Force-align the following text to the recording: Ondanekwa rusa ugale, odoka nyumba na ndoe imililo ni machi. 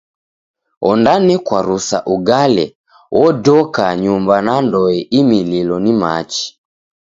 Ondanekwa 0.89 1.59
rusa 1.67 1.97
ugale, 2.13 2.65
odoka 3.23 3.85
nyumba 4.03 4.35
na 4.45 4.55
ndoe 4.65 4.97
imililo 5.19 5.75
ni 5.83 5.93
machi. 6.01 6.45